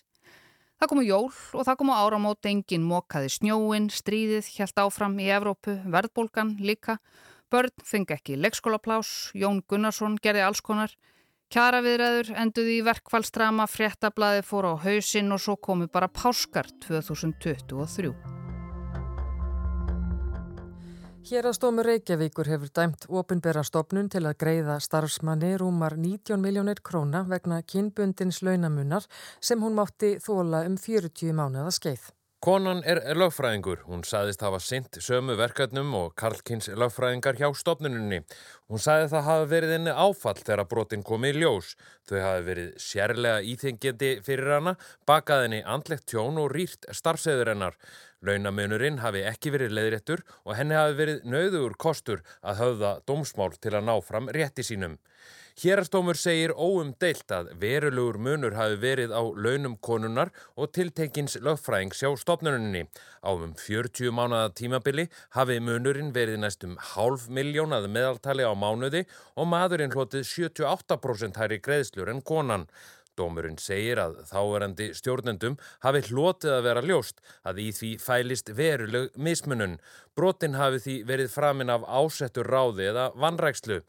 Það 0.76 0.90
komu 0.92 1.06
jól 1.08 1.30
og 1.32 1.64
það 1.64 1.80
komu 1.80 1.96
áramót 1.96 2.50
engin 2.52 2.84
mókaði 2.84 3.32
snjóin, 3.32 3.88
stríðið, 3.88 4.52
hjælt 4.58 4.84
áfram 4.84 5.16
í 5.24 5.32
Evrópu, 5.32 5.78
verðbólgan 5.88 6.58
líka. 6.60 6.98
Börn 7.48 7.72
fengi 7.80 8.12
ekki 8.18 8.36
leikskólaplás, 8.36 9.32
Jón 9.32 9.64
Gunnarsson 9.64 10.20
gerði 10.20 10.44
alls 10.44 10.60
konar. 10.60 10.92
Kjaraviðræður 11.54 12.32
enduði 12.42 12.72
í 12.80 12.82
verkfallstrama, 12.82 13.68
fréttablaði 13.70 14.40
fór 14.42 14.66
á 14.66 14.82
hausinn 14.82 15.30
og 15.30 15.38
svo 15.38 15.54
komu 15.54 15.86
bara 15.86 16.08
páskar 16.10 16.66
2023. 16.82 18.10
Hérastómur 21.30 21.86
Reykjavíkur 21.86 22.50
hefur 22.50 22.74
dæmt 22.74 23.06
ofinbera 23.06 23.62
stopnun 23.62 24.10
til 24.10 24.24
að 24.26 24.34
greiða 24.42 24.80
starfsmanni 24.82 25.52
rúmar 25.62 25.94
19 25.94 26.42
miljónir 26.42 26.82
króna 26.82 27.22
vegna 27.30 27.62
kynbundins 27.62 28.42
launamunnar 28.42 29.06
sem 29.38 29.62
hún 29.62 29.78
mátti 29.78 30.16
þóla 30.26 30.66
um 30.66 30.74
40 30.74 31.38
mánuða 31.38 31.70
skeið. 31.78 32.10
Konan 32.44 32.82
er 32.84 32.98
lögfræðingur. 33.16 33.86
Hún 33.88 34.02
saðist 34.04 34.42
hafa 34.44 34.58
synt 34.60 34.98
sömu 35.00 35.32
verkefnum 35.38 35.94
og 35.96 36.10
Karlkins 36.20 36.66
lögfræðingar 36.68 37.38
hjá 37.38 37.46
stopnununni. 37.56 38.18
Hún 38.68 38.82
saði 38.84 39.06
það 39.14 39.24
hafi 39.30 39.46
verið 39.54 39.72
henni 39.72 39.94
áfall 39.96 40.36
þegar 40.36 40.68
brotin 40.68 41.06
komi 41.08 41.30
í 41.32 41.38
ljós. 41.38 41.70
Þau 42.04 42.18
hafi 42.20 42.44
verið 42.50 42.74
sérlega 42.84 43.40
íþengjandi 43.48 44.10
fyrir 44.26 44.52
hana, 44.58 44.74
bakað 45.08 45.46
henni 45.46 45.62
andlegt 45.64 46.04
tjón 46.12 46.42
og 46.42 46.52
rýrt 46.52 46.84
starfseður 46.92 47.54
hennar. 47.54 47.78
Launamunurinn 48.20 49.00
hafi 49.00 49.24
ekki 49.24 49.54
verið 49.56 49.72
leiðréttur 49.78 50.26
og 50.44 50.58
henni 50.58 50.76
hafi 50.76 51.00
verið 51.00 51.24
nauður 51.24 51.78
kostur 51.80 52.20
að 52.44 52.60
höfða 52.60 52.92
dómsmál 53.08 53.56
til 53.56 53.72
að 53.72 53.88
ná 53.88 53.96
fram 54.04 54.28
rétti 54.36 54.68
sínum. 54.68 54.98
Hérastómur 55.54 56.18
segir 56.18 56.50
óumdeilt 56.50 57.30
að 57.30 57.52
verulegur 57.62 58.16
munur 58.18 58.56
hafi 58.58 58.74
verið 58.82 59.12
á 59.14 59.22
launum 59.22 59.76
konunar 59.78 60.32
og 60.58 60.72
tiltekins 60.74 61.36
lögfræðings 61.38 62.02
hjá 62.02 62.10
stopnuninni. 62.18 62.88
Á 63.22 63.30
um 63.30 63.52
40 63.54 64.10
mánada 64.10 64.50
tímabili 64.50 65.06
hafi 65.38 65.60
munurinn 65.62 66.10
verið 66.16 66.40
næstum 66.42 66.74
hálf 66.94 67.28
miljónað 67.30 67.86
meðaltali 67.86 68.42
á 68.42 68.50
mánuði 68.50 69.04
og 69.38 69.46
maðurinn 69.52 69.94
hlotið 69.94 70.26
78% 70.26 71.38
hæri 71.38 71.62
greiðslur 71.62 72.10
en 72.10 72.24
konan. 72.26 72.66
Dómurinn 73.18 73.60
segir 73.62 74.00
að 74.02 74.16
þáverandi 74.30 74.88
stjórnendum 74.98 75.58
hafi 75.84 76.00
hlotið 76.08 76.56
að 76.56 76.64
vera 76.68 76.82
ljóst 76.82 77.20
að 77.46 77.60
í 77.62 77.68
því 77.76 77.90
fælist 78.02 78.50
veruleg 78.58 79.14
mismunun. 79.14 79.78
Brotin 80.18 80.58
hafi 80.58 80.80
því 80.82 80.96
verið 81.10 81.30
framinn 81.34 81.70
af 81.74 81.86
ásettur 81.86 82.50
ráði 82.50 82.90
eða 82.90 83.10
vannrækslu. 83.18 83.80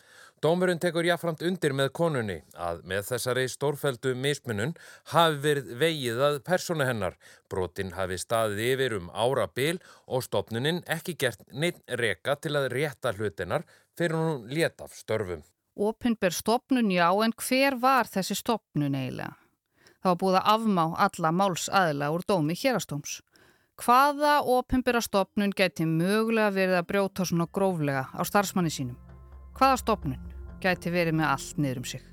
Dómurinn 0.46 0.82
tekur 0.84 1.08
jáframt 1.08 1.42
undir 1.48 1.74
með 1.74 1.90
konunni 1.98 2.36
að 2.54 2.84
með 2.90 3.08
þessari 3.08 3.46
stórfældu 3.50 4.12
mismunun 4.20 4.76
hafi 5.14 5.40
verið 5.48 5.72
vegið 5.82 6.22
að 6.28 6.38
persónu 6.46 6.86
hennar. 6.86 7.18
Brotin 7.50 7.96
hafi 7.98 8.20
staðið 8.22 8.62
yfir 8.68 8.98
um 9.00 9.10
ára 9.10 9.48
bil 9.48 9.80
og 10.06 10.28
stopnuninn 10.28 10.84
ekki 10.98 11.18
gert 11.26 11.42
neitt 11.50 11.82
reka 12.04 12.38
til 12.38 12.54
að 12.60 12.70
rétta 12.78 13.16
hlutinnar 13.18 13.66
fyrir 13.98 14.20
hún 14.20 14.48
létt 14.52 14.86
af 14.86 14.94
störfum. 14.94 15.42
Opinber 15.76 16.32
stopnun 16.32 16.92
já 16.92 17.10
en 17.24 17.34
hver 17.36 17.80
var 17.82 18.08
þessi 18.08 18.36
stopnun 18.36 18.96
eiginlega? 18.96 19.36
Það 20.02 20.12
var 20.12 20.20
búið 20.22 20.38
að 20.40 20.52
afmá 20.54 20.86
alla 21.08 21.32
máls 21.32 21.70
aðila 21.70 22.12
úr 22.14 22.24
dómi 22.28 22.56
hérastóms. 22.56 23.20
Hvaða 23.76 24.38
opinbera 24.48 25.02
stopnun 25.02 25.52
geti 25.52 25.84
mögulega 25.86 26.54
verið 26.56 26.80
að 26.80 26.88
brjóta 26.94 27.26
svona 27.26 27.50
gróflega 27.52 28.06
á 28.14 28.22
starfsmanni 28.24 28.72
sínum? 28.72 28.96
Hvaða 29.58 29.82
stopnun? 29.82 30.36
gæti 30.66 30.92
verið 30.94 31.18
með 31.20 31.32
allt 31.32 31.58
niður 31.62 31.82
um 31.82 31.88
sig. 31.90 32.06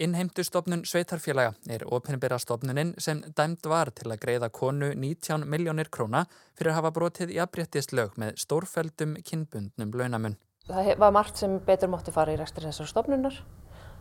Innheimtustofnun 0.00 0.86
Sveitarfélaga 0.88 1.52
er 1.68 1.82
ofinbera 1.92 2.38
stofnuninn 2.40 2.94
sem 2.96 3.20
dæmt 3.36 3.66
var 3.68 3.90
til 3.92 4.08
að 4.08 4.22
greiða 4.22 4.48
konu 4.48 4.94
19 4.96 5.44
miljónir 5.44 5.90
króna 5.92 6.22
fyrir 6.56 6.72
að 6.72 6.78
hafa 6.78 6.92
brotið 6.96 7.34
í 7.34 7.40
aðbréttist 7.42 7.92
lög 7.92 8.16
með 8.20 8.38
stórfældum 8.40 9.18
kynbundnum 9.26 9.92
launamun. 9.92 10.38
Það 10.70 10.90
var 11.02 11.14
margt 11.14 11.40
sem 11.40 11.58
betur 11.66 11.90
mótti 11.90 12.14
fara 12.14 12.34
í 12.34 12.38
rekstur 12.38 12.66
þessar 12.68 12.88
stofnunar. 12.90 13.36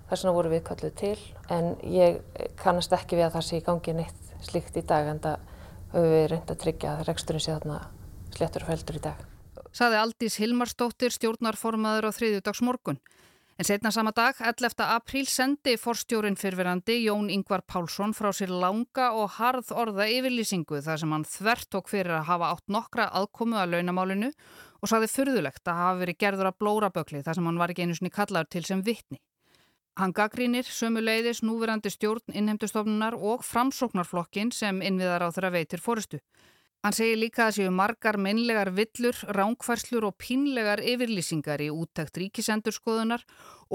Þess 0.10 0.24
vegna 0.24 0.36
voru 0.36 0.52
við 0.54 0.64
kalluð 0.66 0.94
til 0.98 1.16
en 1.54 1.72
ég 1.86 2.20
kannast 2.62 2.94
ekki 2.98 3.18
við 3.20 3.28
að 3.28 3.36
það 3.38 3.48
sé 3.48 3.60
í 3.60 3.66
gangi 3.66 3.96
neitt 3.98 4.34
slíkt 4.46 4.80
í 4.80 4.86
dag 4.90 5.10
en 5.10 5.22
það 5.22 5.48
höfum 5.94 6.14
við 6.14 6.26
reynd 6.32 6.54
að 6.54 6.62
tryggja 6.64 6.96
að 6.96 7.06
reksturinn 7.10 7.44
sé 7.46 7.54
þarna 7.56 7.80
slettur 8.34 8.66
og 8.66 8.72
fældur 8.72 9.00
í 9.00 9.04
dag. 9.06 9.24
Saði 9.76 10.00
Aldís 10.02 10.40
Hilmarsdóttir 10.42 11.14
stjórnarformaður 11.14 12.10
á 12.10 12.12
þriðjudags 12.18 12.62
morgun. 12.66 13.02
En 13.60 13.68
setna 13.68 13.92
sama 13.92 14.14
dag, 14.16 14.38
11. 14.40 14.86
apríl, 14.88 15.26
sendi 15.28 15.74
forstjórin 15.76 16.38
fyrfirandi 16.40 16.96
Jón 17.04 17.28
Ingvar 17.28 17.66
Pálsson 17.68 18.14
frá 18.16 18.30
sér 18.32 18.54
langa 18.56 19.10
og 19.20 19.34
harð 19.36 19.74
orða 19.76 20.06
yfirlýsingu 20.08 20.80
þar 20.86 21.02
sem 21.02 21.12
hann 21.12 21.26
þvert 21.28 21.76
og 21.76 21.92
fyrir 21.92 22.16
að 22.22 22.30
hafa 22.30 22.54
átt 22.54 22.72
nokkra 22.72 23.10
aðkomu 23.20 23.60
að 23.60 23.76
launamálinu 23.76 24.32
og 24.80 24.92
saði 24.92 25.10
fyrðulegt 25.12 25.68
að 25.68 25.82
hafa 25.82 26.00
verið 26.04 26.20
gerður 26.24 26.52
að 26.52 26.60
blóra 26.64 26.90
bökli 26.94 27.24
þar 27.26 27.40
sem 27.40 27.50
hann 27.50 27.60
var 27.62 27.74
ekki 27.74 27.88
einu 27.88 27.98
sinni 27.98 28.14
kallaður 28.14 28.52
til 28.56 28.64
sem 28.68 28.84
vittni. 28.86 29.20
Hann 30.00 30.14
gaggrínir 30.16 30.64
sömuleiðis 30.64 31.42
núverandi 31.44 31.92
stjórn 31.92 32.32
innheimtustofnunar 32.32 33.18
og 33.20 33.44
framsóknarflokkin 33.44 34.54
sem 34.56 34.80
innviðar 34.80 35.28
á 35.28 35.34
þeirra 35.36 35.52
veitir 35.58 35.84
fórustu. 35.84 36.22
Hann 36.80 36.96
segir 36.96 37.18
líka 37.20 37.50
að 37.50 37.58
séu 37.58 37.72
margar 37.76 38.16
minnlegar 38.16 38.70
villur, 38.72 39.18
ránkvarslur 39.36 40.06
og 40.08 40.16
pínlegar 40.16 40.80
yfirlýsingar 40.80 41.60
í 41.60 41.68
úttækt 41.76 42.22
ríkisendurskoðunar 42.22 43.26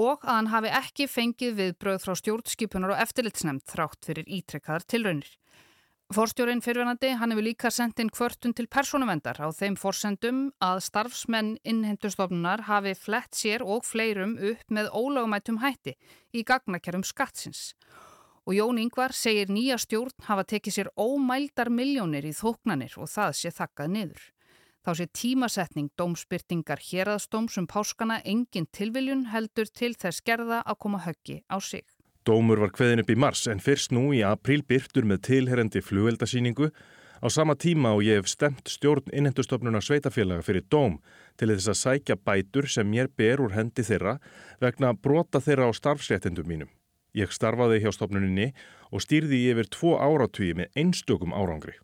og 0.01 0.25
að 0.25 0.31
hann 0.31 0.49
hafi 0.49 0.71
ekki 0.79 1.05
fengið 1.05 1.59
viðbröð 1.59 1.99
frá 2.01 2.15
stjórnskipunar 2.17 2.95
og 2.95 3.03
eftirlitsnefnd 3.05 3.67
þrátt 3.69 4.09
fyrir 4.09 4.25
ítrekkaðar 4.39 4.87
tilraunir. 4.89 5.29
Forstjórin 6.13 6.61
fyrirvenandi, 6.61 7.15
hann 7.17 7.33
hefur 7.33 7.43
líka 7.47 7.71
sendt 7.73 7.99
inn 7.99 8.11
kvörtun 8.13 8.53
til 8.53 8.67
personuvendar 8.69 9.39
á 9.41 9.49
þeim 9.49 9.73
forsendum 9.73 10.51
að 10.61 10.83
starfsmenn 10.85 11.55
innhendustofnunar 11.65 12.67
hafi 12.67 12.93
flett 12.93 13.33
sér 13.33 13.65
og 13.65 13.81
fleirum 13.87 14.37
upp 14.37 14.69
með 14.69 14.91
ólögumætum 14.93 15.63
hætti 15.63 15.95
í 16.29 16.45
gagnakerum 16.45 17.03
skattsins 17.03 17.73
og 18.45 18.53
Jón 18.53 18.77
Yngvar 18.77 19.13
segir 19.17 19.49
nýja 19.49 19.77
stjórn 19.81 20.13
hafa 20.27 20.45
tekið 20.45 20.75
sér 20.77 20.89
ómældar 20.93 21.71
miljónir 21.73 22.27
í 22.29 22.33
þóknanir 22.37 22.93
og 23.01 23.09
það 23.09 23.33
sé 23.39 23.51
þakkað 23.57 23.93
niður. 23.95 24.23
Þá 24.85 24.91
sé 24.99 25.07
tímasetning 25.17 25.89
dómspyrtingar 25.97 26.83
hérastóms 26.85 27.57
um 27.57 27.65
páskana 27.65 28.19
engin 28.21 28.69
tilviljun 28.69 29.25
heldur 29.33 29.65
til 29.73 29.95
þess 29.97 30.21
gerða 30.21 30.61
að 30.61 30.81
koma 30.85 31.01
höggi 31.01 31.41
á 31.49 31.57
sig. 31.57 31.89
Dómur 32.25 32.57
var 32.57 32.71
hveðin 32.73 33.03
upp 33.03 33.09
í 33.13 33.15
mars 33.21 33.43
en 33.45 33.59
fyrst 33.61 33.91
nú 33.93 34.07
í 34.17 34.23
april 34.25 34.63
byrtur 34.65 35.05
með 35.05 35.19
tilherrendi 35.27 35.81
flugveldasýningu 35.85 36.71
á 37.21 37.27
sama 37.29 37.53
tíma 37.53 37.91
og 37.93 38.01
ég 38.01 38.17
hef 38.17 38.31
stemt 38.31 38.65
stjórn 38.65 39.13
innhendustofnunar 39.13 39.85
sveitafélaga 39.85 40.41
fyrir 40.47 40.65
dóm 40.73 40.97
til 41.37 41.51
þess 41.53 41.69
að 41.69 41.79
sækja 41.83 42.17
bætur 42.17 42.65
sem 42.65 42.89
mér 42.89 43.11
ber 43.13 43.45
úr 43.45 43.53
hendi 43.53 43.85
þeirra 43.85 44.17
vegna 44.57 44.95
brota 44.97 45.37
þeirra 45.37 45.69
á 45.69 45.71
starfsréttendum 45.77 46.49
mínum. 46.49 46.71
Ég 47.13 47.29
starfaði 47.29 47.83
hjá 47.85 47.93
stopnuninni 47.93 48.55
og 48.89 49.05
stýrði 49.05 49.45
yfir 49.53 49.69
tvo 49.69 49.93
áratvíi 50.01 50.57
með 50.57 50.81
einstökum 50.81 51.37
árangri. 51.37 51.77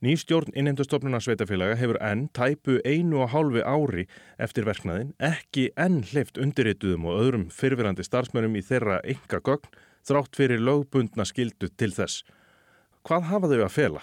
Nýstjórn 0.00 0.54
innhendastofnuna 0.56 1.18
sveitafélaga 1.20 1.74
hefur 1.76 1.98
enn 2.00 2.28
tæpu 2.32 2.78
einu 2.88 3.18
og 3.20 3.34
hálfi 3.34 3.60
ári 3.68 4.06
eftir 4.40 4.64
verknaðin 4.64 5.10
ekki 5.28 5.66
enn 5.76 5.98
hlift 6.08 6.40
undirrituðum 6.40 7.04
og 7.10 7.18
öðrum 7.20 7.44
fyrfirandi 7.52 8.06
starfsmönum 8.06 8.56
í 8.56 8.62
þeirra 8.64 9.02
ynga 9.04 9.42
gögn 9.44 9.68
þrátt 10.08 10.40
fyrir 10.40 10.64
lögbundna 10.64 11.28
skildu 11.28 11.68
til 11.76 11.92
þess. 11.92 12.24
Hvað 13.04 13.28
hafa 13.28 13.52
þau 13.52 13.60
að 13.66 13.76
fela? 13.76 14.02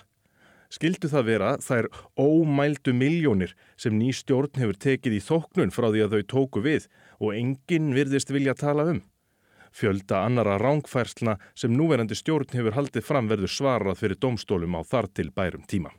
skildu 0.69 1.09
það 1.09 1.27
vera 1.31 1.51
þær 1.63 1.87
ómældu 2.19 2.93
miljónir 2.93 3.53
sem 3.79 3.95
ný 3.97 4.11
stjórn 4.15 4.59
hefur 4.59 4.79
tekið 4.83 5.17
í 5.17 5.21
þóknun 5.23 5.73
frá 5.73 5.89
því 5.89 6.03
að 6.05 6.15
þau 6.15 6.25
tóku 6.33 6.63
við 6.65 6.89
og 7.17 7.33
enginn 7.33 7.93
virðist 7.95 8.33
vilja 8.33 8.53
tala 8.57 8.85
um. 8.91 9.01
Fjölda 9.77 10.23
annara 10.25 10.57
rángfærslna 10.57 11.35
sem 11.53 11.73
núverandi 11.77 12.15
stjórn 12.17 12.49
hefur 12.57 12.73
haldið 12.73 13.03
fram 13.05 13.27
verður 13.29 13.51
svarað 13.53 13.99
fyrir 13.99 14.17
domstólum 14.17 14.73
á 14.73 14.81
þar 14.81 15.07
til 15.13 15.29
bærum 15.35 15.67
tíma. 15.69 15.91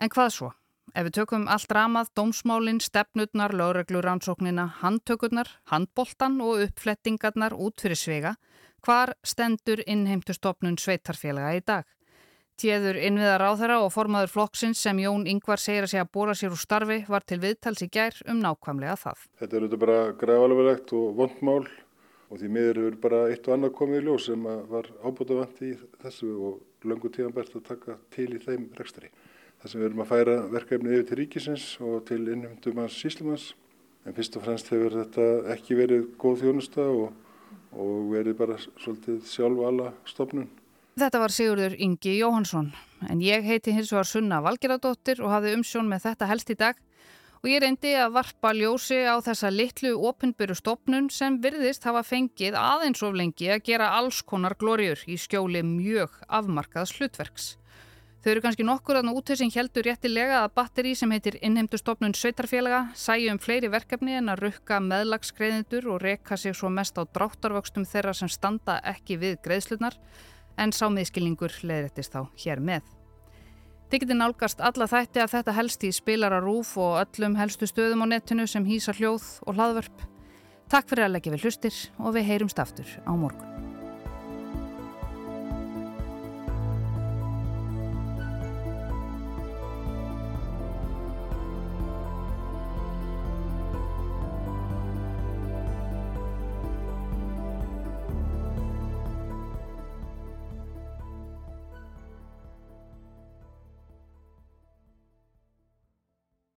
En 0.00 0.08
hvað 0.08 0.30
svo? 0.32 0.48
Ef 0.96 1.04
við 1.04 1.18
tökum 1.18 1.44
allt 1.52 1.72
ramað, 1.76 2.08
dómsmálinn, 2.16 2.80
stefnutnar, 2.80 3.52
lögreglurannsóknina, 3.52 4.64
handtökurnar, 4.80 5.50
handboltan 5.68 6.40
og 6.40 6.62
uppflettingarnar 6.64 7.52
út 7.52 7.84
fyrir 7.84 8.00
svega, 8.00 8.32
hvar 8.86 9.12
stendur 9.20 9.82
innheimtustofnun 9.84 10.78
sveitarfélaga 10.80 11.58
í 11.58 11.60
dag? 11.66 11.84
Tjeður 12.58 12.96
innviðar 12.96 13.44
á 13.44 13.52
þeirra 13.60 13.76
og 13.84 13.92
formaður 13.94 14.32
flokksins 14.32 14.80
sem 14.82 14.98
Jón 14.98 15.28
Yngvar 15.30 15.60
segir 15.62 15.84
að 15.84 15.92
segja 15.92 16.06
að 16.06 16.14
bóra 16.16 16.32
sér 16.34 16.56
úr 16.56 16.62
starfi 16.62 16.96
var 17.06 17.26
til 17.28 17.38
viðtals 17.44 17.84
í 17.84 17.90
gær 17.92 18.16
um 18.26 18.40
nákvæmlega 18.42 18.96
það. 19.04 19.20
Þetta 19.38 19.52
er 19.52 19.66
auðvitað 19.66 19.84
bara 19.84 19.98
græðalverlegt 20.22 20.96
og 20.96 21.12
vondmál 21.20 21.68
og 22.28 22.40
því 22.40 22.50
miður 22.52 22.80
hefur 22.82 22.98
bara 23.02 23.20
eitt 23.32 23.46
og 23.48 23.54
annað 23.56 23.74
komið 23.78 24.00
í 24.00 24.04
ljós 24.06 24.26
sem 24.28 24.48
var 24.72 24.88
ábútað 25.00 25.40
vandi 25.42 25.70
í 25.72 25.78
þessu 26.02 26.28
og 26.48 26.88
löngu 26.88 27.10
tíðan 27.12 27.34
bært 27.36 27.56
að 27.56 27.66
taka 27.68 27.96
til 28.14 28.28
í 28.36 28.42
þeim 28.42 28.68
rekstari. 28.78 29.08
Það 29.58 29.70
sem 29.70 29.80
við 29.80 29.88
erum 29.88 30.02
að 30.04 30.10
færa 30.12 30.36
verkefni 30.52 30.92
yfir 30.94 31.08
til 31.08 31.18
ríkisins 31.18 31.64
og 31.82 32.04
til 32.10 32.20
innumtum 32.28 32.78
hans 32.78 32.98
síslumans 33.00 33.48
en 34.06 34.14
fyrst 34.16 34.36
og 34.38 34.44
fremst 34.44 34.70
hefur 34.72 35.00
þetta 35.00 35.26
ekki 35.54 35.78
verið 35.78 36.04
góð 36.20 36.44
þjónusta 36.44 36.84
og, 36.92 37.08
og 37.74 38.12
verið 38.12 38.36
bara 38.38 38.58
svolítið 38.60 39.24
sjálf 39.26 39.64
alla 39.70 39.92
stofnun. 40.08 40.50
Þetta 40.98 41.22
var 41.22 41.34
Sigurður 41.34 41.74
Ingi 41.78 42.16
Jóhansson 42.18 42.72
en 43.08 43.20
ég 43.22 43.44
heiti 43.46 43.74
hins 43.74 43.90
vegar 43.94 44.08
Sunna 44.08 44.40
Valgeradóttir 44.44 45.22
og 45.22 45.32
hafði 45.32 45.56
umsjón 45.58 45.90
með 45.90 46.08
þetta 46.08 46.30
helst 46.30 46.54
í 46.54 46.58
dag 46.58 46.78
og 47.42 47.50
ég 47.50 47.62
reyndi 47.62 47.92
að 47.98 48.16
varpa 48.16 48.50
ljósi 48.56 48.98
á 49.06 49.14
þessa 49.22 49.52
litlu 49.54 49.94
opinbyrju 50.10 50.58
stopnun 50.58 51.06
sem 51.12 51.38
virðist 51.42 51.86
hafa 51.86 52.02
fengið 52.06 52.58
aðeins 52.58 53.04
of 53.06 53.14
lengi 53.14 53.52
að 53.52 53.64
gera 53.70 53.92
alls 53.98 54.20
konar 54.26 54.56
glóriur 54.58 55.04
í 55.06 55.18
skjóli 55.20 55.62
mjög 55.62 56.18
afmarkaðs 56.26 56.96
hlutverks. 56.98 57.54
Þau 58.18 58.32
eru 58.32 58.42
kannski 58.42 58.64
nokkur 58.66 58.98
aðna 58.98 59.14
út 59.14 59.30
sem 59.38 59.50
heldur 59.54 59.86
réttilega 59.86 60.40
að 60.42 60.54
batteri 60.58 60.94
sem 60.98 61.12
heitir 61.14 61.38
innheimtustofnun 61.38 62.16
Sveitarfélaga 62.18 62.80
sæju 62.98 63.30
um 63.30 63.38
fleiri 63.38 63.70
verkefni 63.70 64.18
en 64.18 64.32
að 64.32 64.42
rukka 64.48 64.80
meðlagsgreðindur 64.82 65.86
og 65.94 66.02
reka 66.02 66.36
sig 66.36 66.58
svo 66.58 66.68
mest 66.68 66.98
á 66.98 67.06
dráttarvöxtum 67.06 67.86
þeirra 67.86 68.16
sem 68.18 68.28
standa 68.28 68.80
ekki 68.82 69.20
við 69.22 69.38
greiðslunar 69.46 69.94
en 70.58 70.74
sámiðskilningur 70.74 71.60
leðrættist 71.62 72.18
þá 72.18 72.26
hér 72.42 72.58
með. 72.58 72.97
Þið 73.88 74.02
getur 74.02 74.18
nálgast 74.20 74.58
alla 74.60 74.84
þætti 74.84 75.22
að 75.22 75.30
þetta 75.32 75.52
helst 75.56 75.84
í 75.88 75.92
spilara 75.96 76.42
rúf 76.44 76.74
og 76.76 76.98
öllum 77.00 77.38
helstu 77.40 77.64
stöðum 77.70 78.04
á 78.04 78.06
netinu 78.12 78.44
sem 78.44 78.66
hýsa 78.68 78.92
hljóð 78.92 79.24
og 79.48 79.56
hlaðvörp. 79.56 80.04
Takk 80.68 80.92
fyrir 80.92 81.06
að 81.06 81.14
leggja 81.16 81.32
við 81.32 81.48
hlustir 81.48 81.80
og 81.96 82.12
við 82.18 82.28
heyrumst 82.28 82.60
aftur 82.60 82.92
á 83.08 83.12
morgun. 83.16 83.67